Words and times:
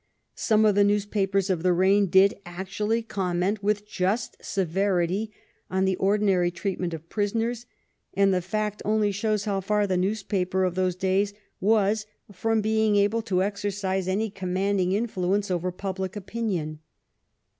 Some 0.33 0.65
of 0.65 0.73
the 0.73 0.83
news 0.83 1.05
papers 1.05 1.51
of 1.51 1.61
the 1.61 1.73
reign 1.73 2.07
did 2.07 2.33
actually 2.43 3.03
comment 3.03 3.61
with 3.61 3.85
just 3.85 4.35
severity 4.43 5.31
on 5.69 5.85
the 5.85 5.95
ordinary 5.97 6.49
treatment 6.49 6.95
of 6.95 7.07
prisoners, 7.07 7.67
and 8.15 8.33
the 8.33 8.41
fact 8.41 8.81
only 8.83 9.11
shows 9.11 9.45
how 9.45 9.61
far 9.61 9.85
the 9.85 9.97
newspaper 9.97 10.63
of 10.63 10.73
those 10.73 10.95
days 10.95 11.35
was 11.59 12.07
from 12.31 12.61
being 12.61 12.95
able 12.95 13.21
to 13.21 13.43
exercise 13.43 14.07
any 14.07 14.31
command 14.31 14.79
ing 14.81 14.91
influence 14.93 15.51
over 15.51 15.71
public 15.71 16.15
opinion. 16.15 16.79